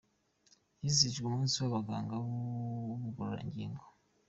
Hizijijwe 0.81 1.25
umunsi 1.27 1.55
w’abaganga 1.61 2.13
b’ubugororangingo 2.23 3.83